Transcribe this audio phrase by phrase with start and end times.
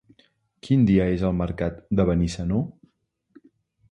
[0.67, 2.61] Quin dia és el mercat de Benissanó?